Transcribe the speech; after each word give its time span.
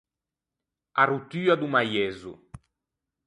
A 1.01 1.03
rottua 1.09 1.53
do 1.57 1.67
maiezzo. 1.73 2.31